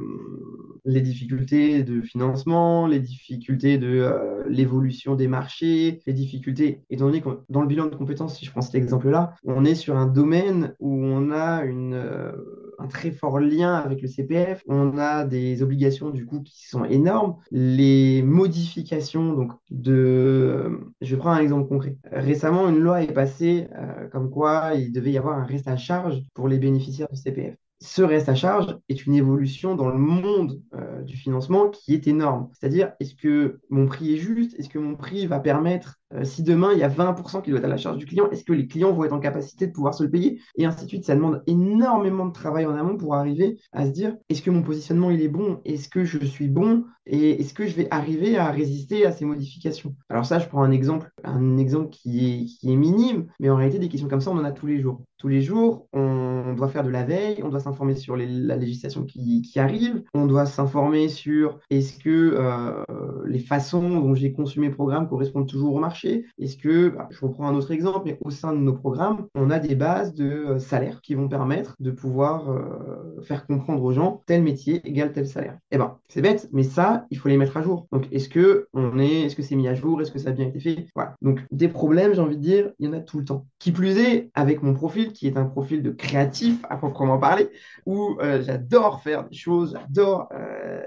[0.84, 7.20] les difficultés de financement, les difficultés de euh, l'évolution des marchés, les difficultés, étant donné
[7.20, 10.06] que dans le bilan de compétences, si je prends cet exemple-là, on est sur un
[10.06, 12.32] domaine où on a euh,
[12.78, 16.84] un très fort lien avec le CPF, on a des obligations du coup qui sont
[16.84, 21.96] énormes, les modifications donc de, je prends un exemple concret.
[22.10, 25.76] Récemment, une loi est passée euh, comme quoi il devait y avoir un reste à
[25.76, 29.96] charge pour les bénéficiaires du CPF ce reste à charge est une évolution dans le
[29.96, 32.50] monde euh, du financement qui est énorme.
[32.52, 34.54] C'est-à-dire, est-ce que mon prix est juste?
[34.58, 37.58] Est-ce que mon prix va permettre, euh, si demain il y a 20% qui doit
[37.58, 39.72] être à la charge du client, est-ce que les clients vont être en capacité de
[39.72, 40.40] pouvoir se le payer?
[40.56, 43.92] Et ainsi de suite, ça demande énormément de travail en amont pour arriver à se
[43.92, 45.62] dire, est-ce que mon positionnement il est bon?
[45.64, 46.84] Est-ce que je suis bon?
[47.12, 49.96] Et est-ce que je vais arriver à résister à ces modifications?
[50.08, 53.56] Alors ça, je prends un exemple, un exemple qui est, qui est minime, mais en
[53.56, 55.02] réalité, des questions comme ça, on en a tous les jours.
[55.18, 59.04] Tous les jours, on doit faire de la veille, on doit s'informer sur la législation
[59.04, 62.84] qui, arrive, on doit s'informer sur est-ce que euh,
[63.26, 67.20] les façons dont j'ai conçu mes programmes correspondent toujours au marché, est-ce que, bah, je
[67.20, 70.24] reprends un autre exemple, mais au sein de nos programmes, on a des bases de
[70.24, 75.12] euh, salaire qui vont permettre de pouvoir euh, faire comprendre aux gens tel métier égale
[75.12, 75.58] tel salaire.
[75.70, 77.86] Eh ben, c'est bête, mais ça, il faut les mettre à jour.
[77.92, 80.32] Donc, est-ce que on est, est-ce que c'est mis à jour, est-ce que ça a
[80.32, 80.86] bien été fait?
[80.94, 81.16] Voilà.
[81.22, 83.46] Donc, des problèmes, j'ai envie de dire, il y en a tout le temps.
[83.58, 87.48] Qui plus est, avec mon profil, qui est un profil de créatif à proprement parler,
[87.86, 90.82] où euh, j'adore faire des choses, j'adore euh,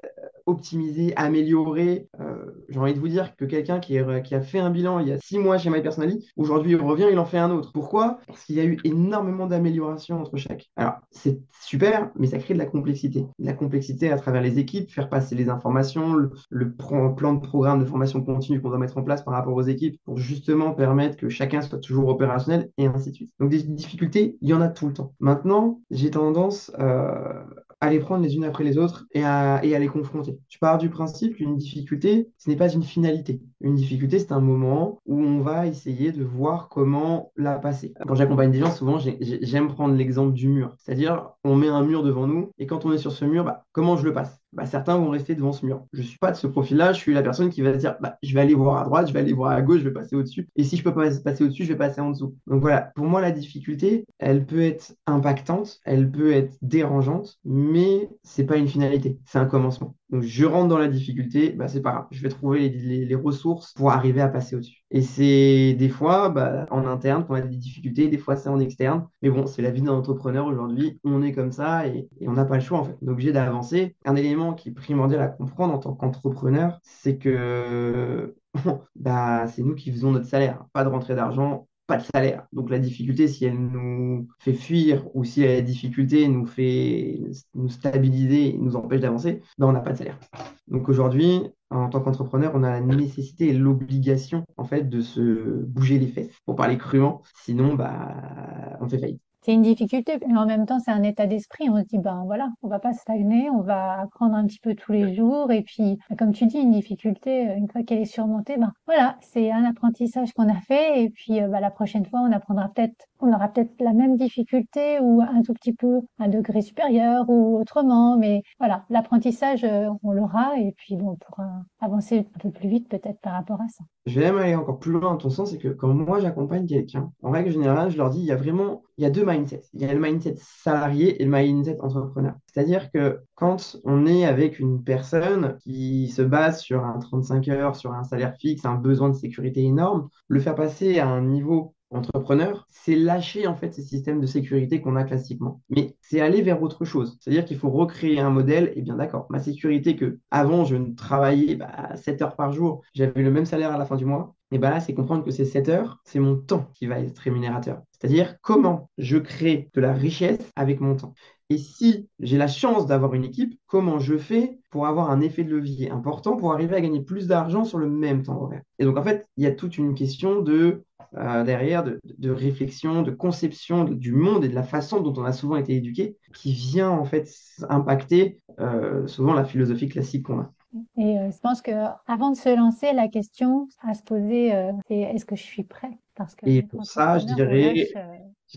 [0.46, 2.08] optimiser, améliorer.
[2.20, 5.12] Euh, j'ai envie de vous dire que quelqu'un qui, a fait un bilan il y
[5.12, 7.72] a six mois chez MyPersonally, aujourd'hui il revient, il en fait un autre.
[7.74, 8.20] Pourquoi?
[8.28, 10.70] Parce qu'il y a eu énormément d'améliorations entre chaque.
[10.76, 13.22] Alors c'est super, mais ça crée de la complexité.
[13.40, 17.40] De la complexité à travers les équipes, faire passer les informations, le, le plan de
[17.40, 20.74] programme de formation continue qu'on doit mettre en place par rapport aux équipes pour justement
[20.74, 23.32] permettre que chacun soit toujours opérationnel et ainsi de suite.
[23.40, 25.14] Donc des difficultés, il y en a tout le temps.
[25.20, 27.44] Maintenant, j'ai tendance euh,
[27.84, 30.40] à les prendre les unes après les autres et à, les confronter.
[30.48, 33.42] Tu pars du principe qu'une difficulté, ce n'est pas une finalité.
[33.64, 37.94] Une difficulté, c'est un moment où on va essayer de voir comment la passer.
[38.06, 40.76] Quand j'accompagne des gens, souvent, j'aime prendre l'exemple du mur.
[40.78, 43.66] C'est-à-dire, on met un mur devant nous et quand on est sur ce mur, bah,
[43.72, 44.44] comment je le passe?
[44.52, 45.86] Bah, certains vont rester devant ce mur.
[45.94, 48.18] Je ne suis pas de ce profil-là, je suis la personne qui va dire bah,
[48.22, 50.16] je vais aller voir à droite, je vais aller voir à gauche, je vais passer
[50.16, 50.50] au-dessus.
[50.58, 52.36] Et si je peux pas passer au-dessus, je vais passer en dessous.
[52.48, 58.10] Donc voilà, pour moi, la difficulté, elle peut être impactante, elle peut être dérangeante, mais
[58.24, 59.96] c'est pas une finalité, c'est un commencement.
[60.14, 63.74] Donc je rentre dans la difficulté, bah, c'est pas grave, je vais trouver les, ressources
[63.74, 64.84] pour arriver à passer au-dessus.
[64.92, 68.60] Et c'est des fois bah, en interne qu'on a des difficultés, des fois c'est en
[68.60, 69.08] externe.
[69.24, 72.46] Mais bon, c'est la vie d'un entrepreneur aujourd'hui, on est comme ça et, on n'a
[72.46, 72.96] pas le choix en fait.
[73.02, 73.96] On est obligé d'avancer.
[74.06, 78.36] Un élément qui est primordial à comprendre en tant qu'entrepreneur, c'est que
[78.96, 80.64] bah, c'est nous qui faisons notre salaire.
[80.74, 82.46] Pas de rentrée d'argent, de salaire.
[82.54, 87.22] Donc la difficulté, si elle nous fait fuir ou si la difficulté nous fait
[87.54, 90.20] nous stabiliser, nous empêche d'avancer, ben on n'a pas de salaire.
[90.68, 95.64] Donc aujourd'hui, en tant qu'entrepreneur, on a la nécessité et l'obligation en fait de se
[95.66, 97.22] bouger les fesses, pour parler crûment.
[97.44, 101.28] Sinon, bah, on fait faillite c'est une difficulté, mais en même temps, c'est un état
[101.28, 101.70] d'esprit.
[101.70, 104.74] On se dit, ben voilà, on va pas stagner, on va apprendre un petit peu
[104.74, 105.52] tous les jours.
[105.52, 109.18] Et puis, comme tu dis, une difficulté, euh, une fois qu'elle est surmontée, ben voilà,
[109.22, 111.04] c'est un apprentissage qu'on a fait.
[111.04, 115.00] Et puis, ben, la prochaine fois, on apprendra peut-être, on aura peut-être la même difficulté
[115.02, 118.18] ou un tout petit peu un degré supérieur ou autrement.
[118.18, 120.58] Mais voilà, l'apprentissage, euh, on l'aura.
[120.58, 121.50] Et puis, bon, on pourra
[121.82, 123.84] avancer un peu plus vite peut-être par rapport à ça.
[124.06, 126.66] Je vais même aller encore plus loin dans ton sens, c'est que quand moi j'accompagne
[126.66, 129.24] quelqu'un, en règle générale, je leur dis, il y a vraiment, il y a deux
[129.34, 132.36] Il y a le mindset salarié et le mindset entrepreneur.
[132.48, 137.76] C'est-à-dire que quand on est avec une personne qui se base sur un 35 heures,
[137.76, 141.76] sur un salaire fixe, un besoin de sécurité énorme, le faire passer à un niveau
[141.94, 145.62] entrepreneur, c'est lâcher en fait ces systèmes de sécurité qu'on a classiquement.
[145.70, 147.18] Mais c'est aller vers autre chose.
[147.20, 148.74] C'est-à-dire qu'il faut recréer un modèle.
[148.76, 153.22] Et bien d'accord, ma sécurité que avant je travaillais bah, 7 heures par jour, j'avais
[153.22, 154.36] le même salaire à la fin du mois.
[154.54, 157.18] Et bien là, c'est comprendre que ces 7 heures, c'est mon temps qui va être
[157.18, 157.82] rémunérateur.
[157.92, 161.16] C'est-à-dire comment je crée de la richesse avec mon temps.
[161.50, 165.44] Et si j'ai la chance d'avoir une équipe, comment je fais pour avoir un effet
[165.44, 168.62] de levier important pour arriver à gagner plus d'argent sur le même temps horaire?
[168.78, 170.84] Et donc, en fait, il y a toute une question de,
[171.16, 175.34] euh, derrière, de, réflexion, de conception du monde et de la façon dont on a
[175.34, 177.28] souvent été éduqué, qui vient en fait
[177.70, 180.52] impacter euh, souvent la philosophie classique qu'on a.
[180.98, 181.72] Et euh, je pense que
[182.08, 184.52] avant de se lancer, la question à se poser,
[184.88, 185.98] c'est est-ce que je suis prêt?
[186.16, 187.88] Parce que Et pour ça, je dirais,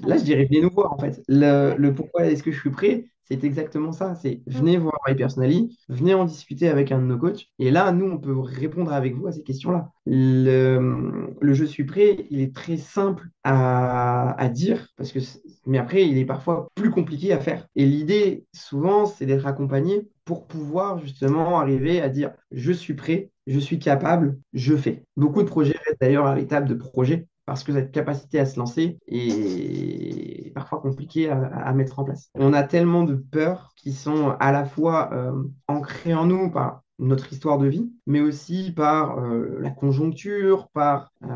[0.02, 1.22] Là, je dirais venez nous voir en fait.
[1.28, 4.14] Le, pourquoi est-ce que je suis prêt, c'est exactement ça.
[4.14, 7.46] C'est venez voir My Personally, venez en discuter avec un de nos coachs.
[7.58, 9.90] Et là, nous, on peut répondre avec vous à ces questions-là.
[10.04, 15.18] Le, je suis prêt, il est très simple à, dire, parce que,
[15.66, 17.66] mais après, il est parfois plus compliqué à faire.
[17.74, 23.30] Et l'idée, souvent, c'est d'être accompagné pour pouvoir justement arriver à dire je suis prêt,
[23.46, 25.04] je suis capable, je fais.
[25.16, 28.58] Beaucoup de projets restent d'ailleurs à l'étape de projet parce que cette capacité à se
[28.58, 32.28] lancer est parfois compliquée à, mettre en place.
[32.34, 36.82] On a tellement de peurs qui sont à la fois euh, ancrées en nous par
[36.98, 41.28] notre histoire de vie, mais aussi par euh, la conjoncture, par euh,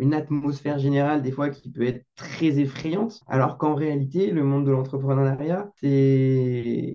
[0.00, 4.66] une atmosphère générale des fois qui peut être très effrayante, alors qu'en réalité, le monde
[4.66, 6.94] de l'entrepreneuriat, c'est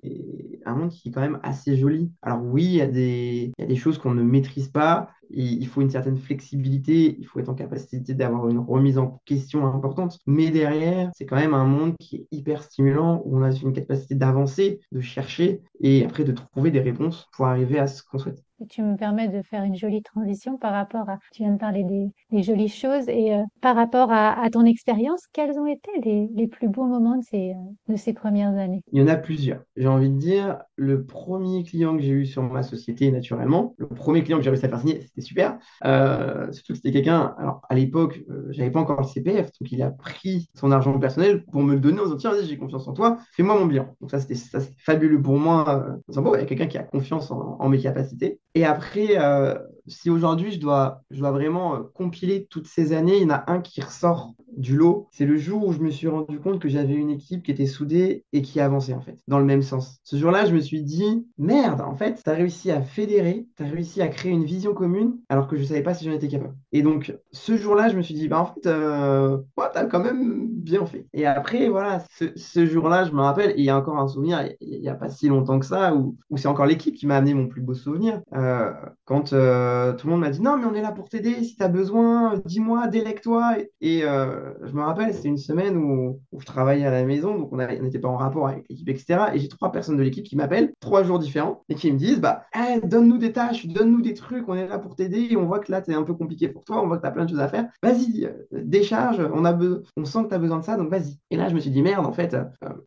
[0.64, 2.10] un monde qui est quand même assez joli.
[2.22, 6.18] Alors oui, il y a des, choses qu'on ne maîtrise pas, il faut une certaine
[6.18, 10.18] flexibilité, il faut être en capacité d'avoir une remise en question importante.
[10.26, 13.72] Mais derrière, c'est quand même un monde qui est hyper stimulant, où on a une
[13.72, 18.18] capacité d'avancer, de chercher et après de trouver des réponses pour arriver à ce qu'on
[18.18, 21.58] souhaite tu me permets de faire une jolie transition par rapport à, tu viens de
[21.58, 26.46] parler des, jolies choses et euh, par rapport à, ton expérience, quels ont été les,
[26.46, 28.82] plus beaux moments de ces, euh, de ces premières années?
[28.92, 29.62] Il y en a plusieurs.
[29.76, 33.86] J'ai envie de dire, le premier client que j'ai eu sur ma société, naturellement, le
[33.86, 35.58] premier client que j'ai réussi à faire signer, c'était super.
[35.84, 39.82] Euh, surtout que c'était quelqu'un, alors à l'époque, j'avais pas encore le CPF, donc il
[39.82, 42.92] a pris son argent personnel pour me le donner en disant, tiens, j'ai confiance en
[42.92, 43.94] toi, fais-moi mon bilan.
[44.00, 44.36] Donc ça, c'était
[44.78, 45.86] fabuleux pour moi.
[46.08, 48.40] bon, il y a quelqu'un qui a confiance en, en mes capacités.
[48.54, 53.16] Et après, euh, si aujourd'hui je dois, je dois vraiment euh, compiler toutes ces années,
[53.16, 55.08] il y en a un qui ressort du lot.
[55.10, 57.66] C'est le jour où je me suis rendu compte que j'avais une équipe qui était
[57.66, 59.98] soudée et qui avançait en fait, dans le même sens.
[60.04, 63.62] Ce jour-là, je me suis dit, merde, en fait, tu as réussi à fédérer, tu
[63.62, 66.28] as réussi à créer une vision commune alors que je savais pas si j'en étais
[66.28, 66.54] capable.
[66.70, 70.02] Et donc, ce jour-là, je me suis dit, bah en fait, euh, tu as quand
[70.02, 71.06] même bien fait.
[71.12, 72.02] Et après, voilà,
[72.36, 75.08] ce, jour-là, je me rappelle, il y a encore un souvenir, il n'y a pas
[75.08, 78.20] si longtemps que ça, où, c'est encore l'équipe qui m'a amené mon plus beau souvenir.
[78.34, 78.72] Euh,
[79.04, 81.56] quand euh, tout le monde m'a dit, non, mais on est là pour t'aider, si
[81.56, 83.56] tu as besoin, dis-moi, délègue-toi.
[83.80, 87.52] Et, euh, je me rappelle, c'était une semaine où, je travaillais à la maison, donc
[87.52, 89.24] on n'était pas en rapport avec l'équipe, etc.
[89.34, 92.20] Et j'ai trois personnes de l'équipe qui m'appellent, trois jours différents, et qui me disent,
[92.20, 92.44] bah,
[92.84, 95.82] donne-nous des tâches, donne-nous des trucs, on est là pour t'aider, on voit que là,
[95.84, 97.48] c'est un peu compliqué pour toi, on voit que tu as plein de choses à
[97.48, 97.68] faire.
[97.82, 101.18] Vas-y, décharge, on, sent que tu as besoin de ça, donc vas-y.
[101.30, 102.36] Et là, je me suis dit, merde, en fait,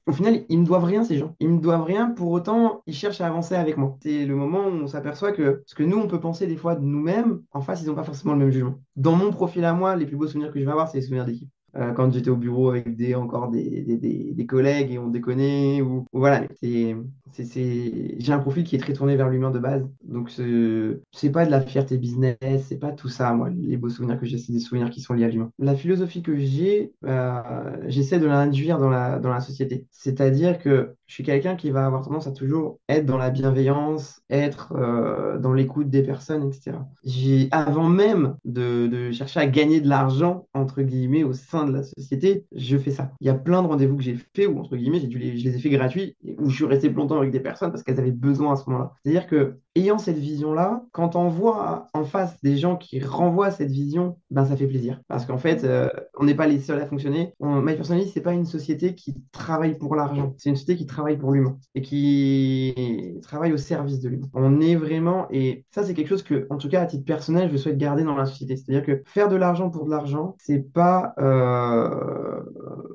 [0.05, 1.35] au final, ils me doivent rien, ces gens.
[1.39, 3.97] Ils me doivent rien, pour autant, ils cherchent à avancer avec moi.
[4.01, 6.75] C'est le moment où on s'aperçoit que ce que nous, on peut penser des fois
[6.75, 8.79] de nous-mêmes, en face, ils n'ont pas forcément le même jugement.
[8.95, 11.03] Dans mon profil à moi, les plus beaux souvenirs que je vais avoir, c'est les
[11.03, 11.49] souvenirs d'équipe.
[11.77, 13.97] Euh, quand j'étais au bureau avec des, encore des, des,
[14.33, 15.81] des, collègues et on déconnait.
[15.81, 16.95] Ou, voilà, c'est,
[17.43, 19.87] j'ai un profil qui est très tourné vers l'humain de base.
[20.03, 23.49] Donc, c'est pas de la fierté business, c'est pas tout ça, moi.
[23.49, 25.51] Les beaux souvenirs que j'ai, c'est des souvenirs qui sont liés à l'humain.
[25.59, 27.41] La philosophie que j'ai, euh,
[27.87, 29.85] j'essaie de l'induire dans la, dans la société.
[29.91, 34.21] C'est-à-dire que je suis quelqu'un qui va avoir tendance à toujours être dans la bienveillance,
[34.29, 36.77] être euh, dans l'écoute des personnes, etc.
[37.03, 41.83] J'ai, avant même de, chercher à gagner de l'argent, entre guillemets, au sein de la
[41.83, 43.11] société, je fais ça.
[43.21, 45.37] Il y a plein de rendez-vous que j'ai fait où, entre guillemets, j'ai dû les,
[45.37, 48.11] je les ai fait gratuits, où je suis resté longtemps des personnes parce qu'elles avaient
[48.11, 48.93] besoin à ce moment-là.
[49.03, 53.71] C'est-à-dire que, ayant cette vision-là, quand on voit en face des gens qui renvoient cette
[53.71, 55.01] vision, ben ça fait plaisir.
[55.07, 57.33] Parce qu'en fait, euh, on n'est pas les seuls à fonctionner.
[57.39, 60.33] On, My ce c'est pas une société qui travaille pour l'argent.
[60.37, 64.27] C'est une société qui travaille pour l'humain et qui travaille au service de l'humain.
[64.33, 67.49] On est vraiment, et ça, c'est quelque chose que, en tout cas, à titre personnel,
[67.51, 68.55] je souhaite garder dans la société.
[68.55, 72.41] C'est-à-dire que faire de l'argent pour de l'argent, c'est pas euh,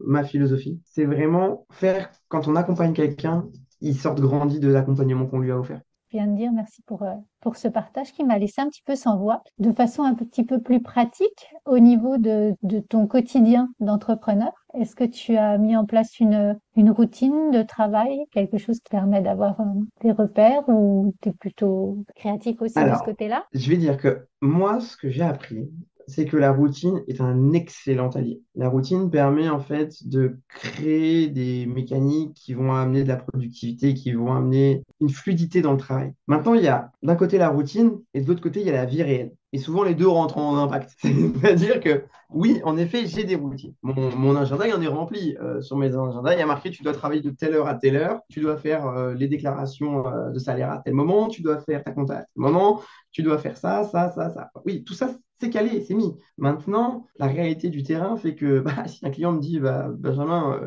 [0.07, 0.81] ma philosophie.
[0.85, 3.47] C'est vraiment faire, quand on accompagne quelqu'un,
[3.81, 5.81] il sorte grandi de l'accompagnement qu'on lui a offert.
[6.13, 6.53] viens de dire.
[6.53, 9.43] Merci pour, euh, pour ce partage qui m'a laissé un petit peu sans voix.
[9.59, 14.97] De façon un petit peu plus pratique, au niveau de, de ton quotidien d'entrepreneur, est-ce
[14.97, 19.21] que tu as mis en place une, une routine de travail, quelque chose qui permet
[19.23, 19.65] d'avoir euh,
[20.03, 23.45] des repères ou tu es plutôt créatif aussi de ce côté-là?
[23.53, 25.71] Je vais dire que moi, ce que j'ai appris,
[26.11, 28.43] c'est que la routine est un excellent allié.
[28.57, 33.95] La routine permet en fait de créer des mécaniques qui vont amener de la productivité,
[33.95, 36.13] qui vont amener une fluidité dans le travail.
[36.27, 38.73] Maintenant, il y a d'un côté la routine et de l'autre côté, il y a
[38.73, 39.33] la vie réelle.
[39.53, 40.97] Et souvent, les deux rentrent en impact.
[41.03, 43.75] C'est-à-dire que, oui, en effet, j'ai des routines.
[43.83, 45.37] Mon, agenda, il en est rempli.
[45.41, 47.75] Euh, sur mes agendas, il y a marqué, tu dois travailler de telle heure à
[47.75, 51.43] telle heure, tu dois faire euh, les déclarations euh, de salaire à tel moment, tu
[51.43, 54.51] dois faire ta compta à tel moment, tu dois faire ça, ça, ça, ça.
[54.65, 56.17] Oui, tout ça, c'est calé, c'est mis.
[56.39, 60.61] Maintenant, la réalité du terrain fait que bah, si un client me dit, bah, Benjamin,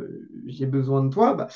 [0.48, 1.48] j'ai besoin de toi, bah,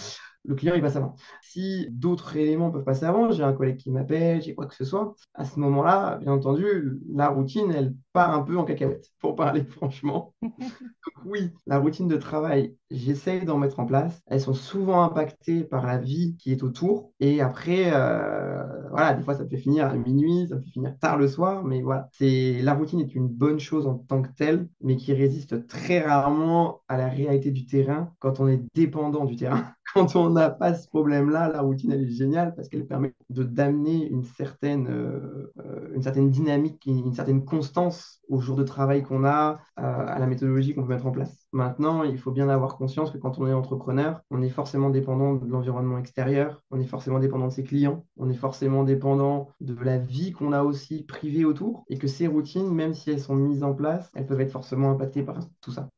[0.48, 1.16] le client il passe avant.
[1.42, 4.86] Si d'autres éléments peuvent passer avant, j'ai un collègue qui m'appelle, j'ai quoi que ce
[4.86, 9.36] soit, à ce moment-là, bien entendu, la routine, elle part un peu en cacahuète, pour
[9.36, 10.34] parler franchement.
[10.42, 14.22] Donc oui, la routine de travail, j'essaye d'en mettre en place.
[14.28, 17.12] Elles sont souvent impactées par la vie qui est autour.
[17.20, 21.18] Et après, euh, voilà, des fois ça peut finir à minuit, ça peut finir tard
[21.18, 24.70] le soir, mais voilà, c'est la routine est une bonne chose en tant que telle,
[24.82, 29.36] mais qui résiste très rarement à la réalité du terrain quand on est dépendant du
[29.36, 33.14] terrain quand on n'a pas ce problème-là, la routine, elle est géniale parce qu'elle permet
[33.30, 38.64] de d'amener une certaine, euh, euh, une certaine dynamique, une, certaine constance au jour de
[38.64, 41.48] travail qu'on a, euh, à la méthodologie qu'on peut mettre en place.
[41.52, 45.34] Maintenant, il faut bien avoir conscience que quand on est entrepreneur, on est forcément dépendant
[45.34, 49.76] de l'environnement extérieur, on est forcément dépendant de ses clients, on est forcément dépendant de
[49.84, 53.36] la vie qu'on a aussi privée autour et que ces routines, même si elles sont
[53.36, 55.90] mises en place, elles peuvent être forcément impactées par tout ça.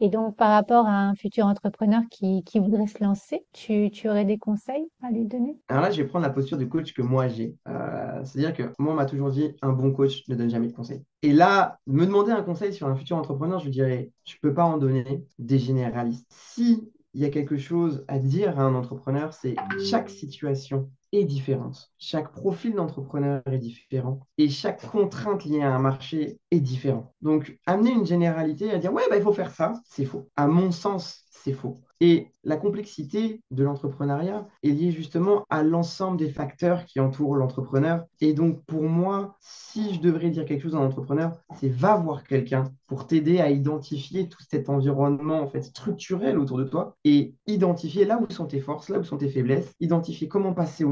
[0.00, 4.38] Et donc, par rapport à un futur entrepreneur qui, voudrait se lancer, tu, aurais des
[4.38, 5.56] conseils à lui donner?
[5.68, 7.56] Alors là, je vais prendre la posture du coach que moi j'ai.
[7.66, 10.72] Euh, c'est-à-dire que moi, on m'a toujours dit, un bon coach ne donne jamais de
[10.72, 11.02] conseils.
[11.22, 14.54] Et là, me demander un conseil sur un futur entrepreneur, je dirais, je ne peux
[14.54, 16.26] pas en donner des généralistes.
[16.30, 21.24] Si il y a quelque chose à dire à un entrepreneur, c'est chaque situation est
[21.24, 21.90] différente.
[21.98, 27.12] Chaque profil d'entrepreneur est différent et chaque contrainte liée à un marché est différent.
[27.22, 30.28] Donc, amener une généralité à dire ouais, bah, il faut faire ça, c'est faux.
[30.36, 31.80] À mon sens, c'est faux.
[32.00, 38.04] Et la complexité de l'entrepreneuriat est liée justement à l'ensemble des facteurs qui entourent l'entrepreneur.
[38.20, 41.96] Et donc, pour moi, si je devrais dire quelque chose à un entrepreneur, c'est va
[41.96, 46.96] voir quelqu'un pour t'aider à identifier tout cet environnement en fait structurel autour de toi
[47.04, 50.84] et identifier là où sont tes forces, là où sont tes faiblesses, identifier comment passer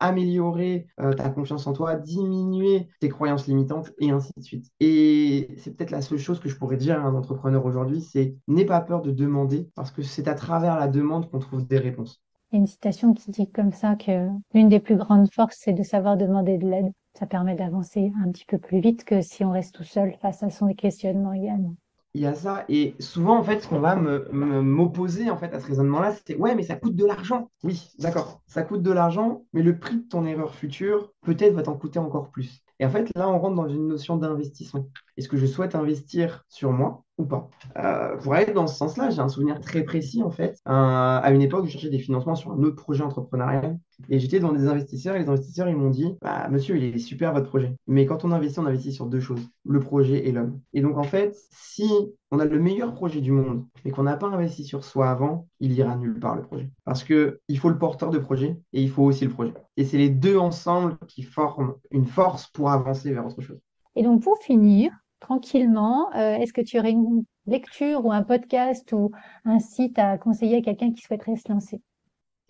[0.00, 4.66] améliorer euh, ta confiance en toi, diminuer tes croyances limitantes et ainsi de suite.
[4.80, 8.36] Et c'est peut-être la seule chose que je pourrais dire à un entrepreneur aujourd'hui, c'est
[8.48, 11.78] n'aie pas peur de demander parce que c'est à travers la demande qu'on trouve des
[11.78, 12.22] réponses.
[12.52, 15.56] Il y a une citation qui dit comme ça que l'une des plus grandes forces,
[15.58, 16.92] c'est de savoir demander de l'aide.
[17.18, 20.42] Ça permet d'avancer un petit peu plus vite que si on reste tout seul face
[20.42, 21.74] à son questionnement également.
[22.16, 25.58] Il y a ça, et souvent, en fait, ce qu'on va m'opposer en fait, à
[25.58, 27.50] ce raisonnement-là, c'est ouais, mais ça coûte de l'argent.
[27.64, 31.62] Oui, d'accord, ça coûte de l'argent, mais le prix de ton erreur future, peut-être, va
[31.62, 32.62] t'en coûter encore plus.
[32.78, 34.88] Et en fait, là, on rentre dans une notion d'investissement.
[35.16, 37.48] Est-ce que je souhaite investir sur moi ou pas.
[37.78, 40.58] Euh, pour aller dans ce sens-là, j'ai un souvenir très précis en fait.
[40.64, 44.52] à une époque, je cherchais des financements sur un autre projet entrepreneurial et j'étais dans
[44.52, 47.76] des investisseurs et les investisseurs ils m'ont dit bah, Monsieur, il est super votre projet,
[47.86, 50.60] mais quand on investit, on investit sur deux choses le projet et l'homme.
[50.72, 51.88] Et donc en fait, si
[52.30, 55.46] on a le meilleur projet du monde mais qu'on n'a pas investi sur soi avant,
[55.60, 56.70] il ira nulle part le projet.
[56.84, 59.52] Parce que il faut le porteur de projet et il faut aussi le projet.
[59.76, 63.60] Et c'est les deux ensemble qui forment une force pour avancer vers autre chose.
[63.96, 64.90] Et donc pour finir,
[65.24, 66.14] tranquillement.
[66.14, 69.10] Euh, est-ce que tu aurais une lecture ou un podcast ou
[69.44, 71.80] un site à conseiller à quelqu'un qui souhaiterait se lancer?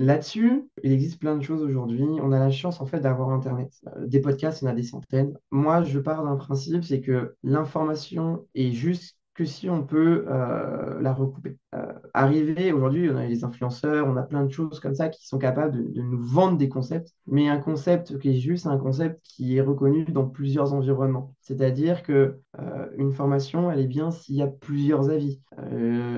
[0.00, 2.04] Là-dessus, il existe plein de choses aujourd'hui.
[2.20, 3.72] On a la chance en fait d'avoir Internet.
[3.96, 5.38] Euh, des podcasts, il y en a des centaines.
[5.52, 11.00] Moi, je pars d'un principe, c'est que l'information est juste que si on peut euh,
[11.00, 11.58] la recouper.
[11.74, 15.26] Euh, arriver, aujourd'hui, on a les influenceurs, on a plein de choses comme ça qui
[15.26, 19.20] sont capables de, nous vendre des concepts, mais un concept qui est juste un concept
[19.24, 21.34] qui est reconnu dans plusieurs environnements.
[21.40, 25.40] C'est-à-dire que euh, une formation, elle est bien s'il y a plusieurs avis,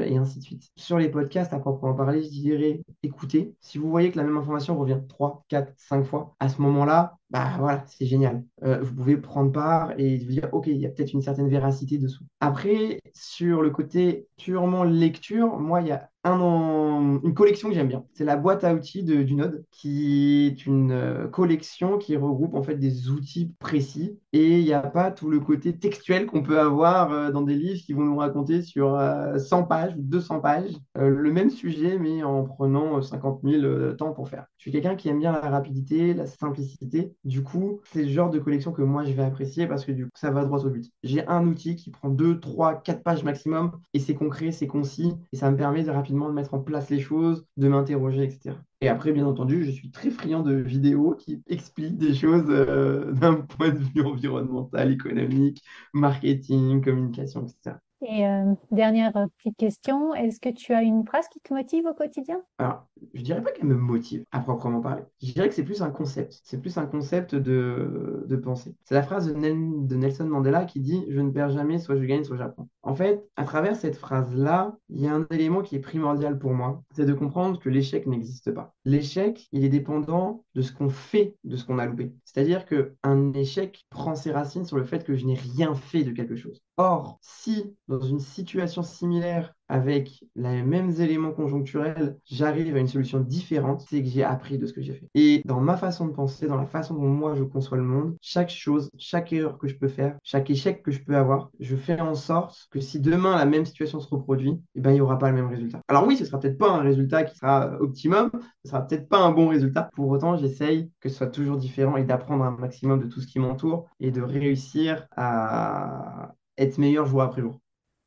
[0.04, 0.70] et ainsi de suite.
[0.76, 3.54] Sur les podcasts, à proprement parler, je dirais écoutez.
[3.60, 7.18] Si vous voyez que la même information revient 3, 4, 5 fois, à ce moment-là,
[7.30, 8.44] bah voilà, c'est génial.
[8.62, 11.48] Euh, vous pouvez prendre part et vous dire, OK, il y a peut-être une certaine
[11.48, 12.24] véracité dessous.
[12.40, 17.88] Après, sur le côté purement lecture, moi, il y a un, une collection que j'aime
[17.88, 18.04] bien.
[18.12, 22.54] C'est la boîte à outils de, du Node, qui est une euh, collection qui regroupe
[22.54, 24.18] en fait des outils précis.
[24.32, 27.54] Et il n'y a pas tout le côté textuel qu'on peut avoir euh, dans des
[27.54, 28.98] livres qui vont nous raconter sur
[29.38, 34.28] 100 pages ou 200 pages le même sujet, mais en prenant 50 000 temps pour
[34.28, 34.46] faire.
[34.58, 37.14] Je suis quelqu'un qui aime bien la rapidité, la simplicité.
[37.24, 40.04] Du coup, c'est le genre de collection que moi je vais apprécier parce que du
[40.04, 40.90] coup, ça va droit au but.
[41.02, 45.12] J'ai un outil qui prend 2, 3, 4 pages maximum et c'est concret, c'est concis
[45.32, 48.56] et ça me permet de rapidement de mettre en place les choses, de m'interroger, etc.
[48.80, 53.12] Et après, bien entendu, je suis très friand de vidéos qui expliquent des choses euh,
[53.20, 55.62] d'un point de vue environnemental, économique,
[55.92, 57.76] marketing, communication, etc.
[58.02, 61.94] Et euh, dernière petite question, est-ce que tu as une phrase qui te motive au
[61.94, 62.42] quotidien?
[62.58, 65.02] Alors, je dirais pas qu'elle me motive à proprement parler.
[65.22, 66.40] Je dirais que c'est plus un concept.
[66.44, 68.74] C'est plus un concept de, de pensée.
[68.84, 72.04] C'est la phrase de, de Nelson Mandela qui dit Je ne perds jamais, soit je
[72.04, 72.68] gagne, soit j'apprends.
[72.82, 76.52] En fait, à travers cette phrase-là, il y a un élément qui est primordial pour
[76.54, 78.74] moi, c'est de comprendre que l'échec n'existe pas.
[78.84, 82.12] L'échec, il est dépendant de ce qu'on fait de ce qu'on a loupé.
[82.24, 86.12] C'est-à-dire qu'un échec prend ses racines sur le fait que je n'ai rien fait de
[86.12, 86.60] quelque chose.
[86.76, 93.20] Or, si dans une situation similaire avec les mêmes éléments conjoncturels, j'arrive à une solution
[93.20, 95.08] différente, c'est que j'ai appris de ce que j'ai fait.
[95.14, 98.16] Et dans ma façon de penser, dans la façon dont moi je conçois le monde,
[98.20, 101.76] chaque chose, chaque erreur que je peux faire, chaque échec que je peux avoir, je
[101.76, 105.00] fais en sorte que si demain la même situation se reproduit, eh ben, il n'y
[105.00, 105.80] aura pas le même résultat.
[105.88, 108.30] Alors oui, ce sera peut-être pas un résultat qui sera optimum,
[108.64, 109.90] ce sera peut-être pas un bon résultat.
[109.94, 113.26] Pour autant, j'essaye que ce soit toujours différent et d'apprendre un maximum de tout ce
[113.26, 117.60] qui m'entoure et de réussir à être meilleur jour après jour.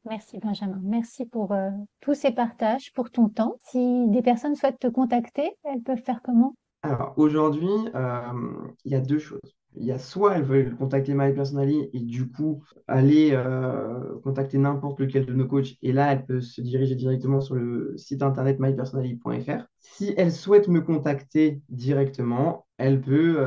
[0.05, 0.79] Merci Benjamin.
[0.83, 3.57] Merci pour euh, tous ces partages, pour ton temps.
[3.63, 6.55] Si des personnes souhaitent te contacter, elles peuvent faire comment?
[6.81, 8.21] Alors aujourd'hui, euh,
[8.85, 9.57] il y a deux choses.
[9.75, 14.57] Il y a soit elles veulent contacter My Personally et du coup aller euh, contacter
[14.57, 18.23] n'importe lequel de nos coachs et là elles peuvent se diriger directement sur le site
[18.23, 19.67] internet mypersonally.fr.
[19.79, 23.45] Si elles souhaitent me contacter directement, elle peut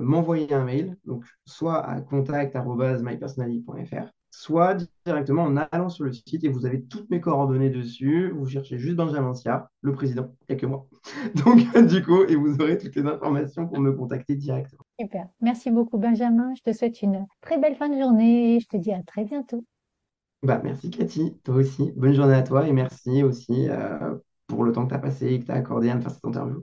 [0.00, 4.76] m'envoyer un mail, donc soit à contact.mypersonally.fr, soit
[5.06, 8.30] directement en allant sur le site et vous avez toutes mes coordonnées dessus.
[8.32, 10.86] Vous cherchez juste Benjamin Sia, le président, il n'y a que moi.
[11.44, 14.82] Donc, du coup, et vous aurez toutes les informations pour me contacter directement.
[15.00, 15.26] Super.
[15.40, 16.52] Merci beaucoup, Benjamin.
[16.54, 19.24] Je te souhaite une très belle fin de journée et je te dis à très
[19.24, 19.64] bientôt.
[20.42, 21.38] Bah, merci, Cathy.
[21.42, 21.92] Toi aussi.
[21.96, 24.16] Bonne journée à toi et merci aussi euh,
[24.48, 26.10] pour le temps que tu as passé et que tu as accordé à me faire
[26.10, 26.62] cette interview.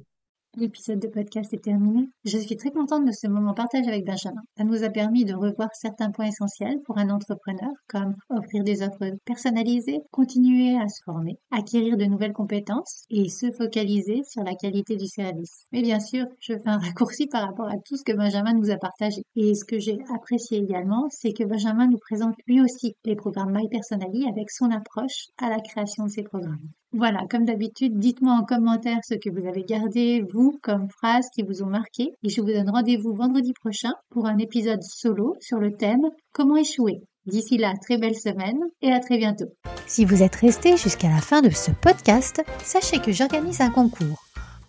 [0.55, 2.07] L'épisode de podcast est terminé.
[2.25, 4.43] Je suis très contente de ce moment partagé avec Benjamin.
[4.55, 8.83] Ça nous a permis de revoir certains points essentiels pour un entrepreneur, comme offrir des
[8.83, 14.53] offres personnalisées, continuer à se former, acquérir de nouvelles compétences et se focaliser sur la
[14.53, 15.65] qualité du service.
[15.71, 18.69] Mais bien sûr, je fais un raccourci par rapport à tout ce que Benjamin nous
[18.69, 19.23] a partagé.
[19.35, 23.57] Et ce que j'ai apprécié également, c'est que Benjamin nous présente lui aussi les programmes
[23.57, 26.69] My Personally avec son approche à la création de ces programmes.
[26.95, 31.41] Voilà, comme d'habitude, dites-moi en commentaire ce que vous avez gardé, vous, comme phrases qui
[31.41, 32.11] vous ont marqué.
[32.23, 36.57] Et je vous donne rendez-vous vendredi prochain pour un épisode solo sur le thème Comment
[36.57, 37.01] échouer.
[37.25, 39.47] D'ici là, très belle semaine et à très bientôt.
[39.87, 44.23] Si vous êtes resté jusqu'à la fin de ce podcast, sachez que j'organise un concours.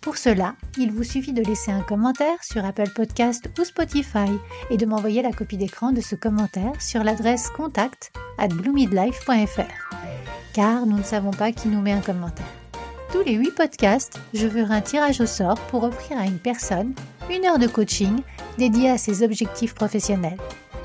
[0.05, 4.29] Pour cela, il vous suffit de laisser un commentaire sur Apple Podcast ou Spotify
[4.69, 9.95] et de m'envoyer la copie d'écran de ce commentaire sur l'adresse contact at bloomidlife.fr
[10.53, 12.45] car nous ne savons pas qui nous met un commentaire.
[13.11, 16.93] Tous les 8 podcasts, je ferai un tirage au sort pour offrir à une personne
[17.31, 18.21] une heure de coaching
[18.59, 20.37] dédiée à ses objectifs professionnels.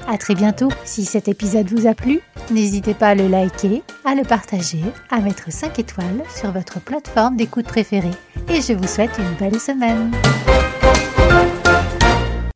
[0.08, 0.68] À très bientôt.
[0.84, 2.20] Si cet épisode vous a plu,
[2.50, 7.36] n'hésitez pas à le liker, à le partager, à mettre 5 étoiles sur votre plateforme
[7.36, 8.10] d'écoute préférée.
[8.48, 10.10] Et je vous souhaite une belle semaine.